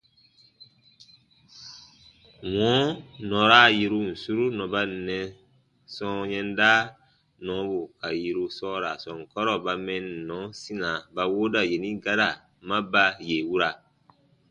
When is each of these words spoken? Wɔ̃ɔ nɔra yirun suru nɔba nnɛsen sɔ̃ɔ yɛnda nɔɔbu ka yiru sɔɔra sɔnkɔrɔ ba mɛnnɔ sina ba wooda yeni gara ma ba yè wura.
Wɔ̃ɔ 2.53 2.79
nɔra 3.27 3.59
yirun 3.77 4.07
suru 4.21 4.45
nɔba 4.57 4.81
nnɛsen 4.91 5.33
sɔ̃ɔ 5.95 6.19
yɛnda 6.33 6.71
nɔɔbu 7.45 7.77
ka 7.99 8.09
yiru 8.21 8.45
sɔɔra 8.57 8.91
sɔnkɔrɔ 9.03 9.53
ba 9.65 9.73
mɛnnɔ 9.85 10.37
sina 10.61 10.89
ba 11.15 11.23
wooda 11.33 11.61
yeni 11.71 11.89
gara 12.03 12.29
ma 12.67 12.77
ba 12.91 13.03
yè 13.27 13.37
wura. 13.49 13.69